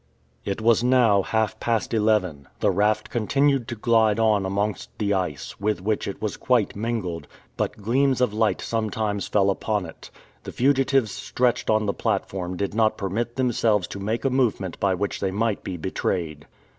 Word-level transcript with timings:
It 0.43 0.61
was 0.61 0.83
now 0.83 1.21
half 1.21 1.59
past 1.59 1.93
eleven. 1.93 2.47
The 2.59 2.71
raft 2.71 3.11
continued 3.11 3.67
to 3.67 3.75
glide 3.75 4.19
on 4.19 4.47
amongst 4.47 4.89
the 4.97 5.13
ice, 5.13 5.59
with 5.59 5.79
which 5.79 6.07
it 6.07 6.19
was 6.19 6.37
quite 6.37 6.75
mingled, 6.75 7.27
but 7.55 7.77
gleams 7.77 8.19
of 8.19 8.33
light 8.33 8.61
sometimes 8.61 9.27
fell 9.27 9.51
upon 9.51 9.85
it. 9.85 10.09
The 10.43 10.51
fugitives 10.51 11.11
stretched 11.11 11.69
on 11.69 11.85
the 11.85 11.93
platform 11.93 12.57
did 12.57 12.73
not 12.73 12.97
permit 12.97 13.35
themselves 13.35 13.87
to 13.89 13.99
make 13.99 14.25
a 14.25 14.31
movement 14.31 14.79
by 14.79 14.95
which 14.95 15.19
they 15.19 15.29
might 15.29 15.63
be 15.63 15.77
betrayed. 15.77 16.47